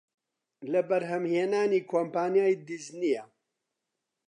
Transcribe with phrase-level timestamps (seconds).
[0.71, 3.23] لە بەرهەمهێنانی کۆمپانیای دیزنییە